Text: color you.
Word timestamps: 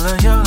color 0.00 0.16
you. 0.22 0.39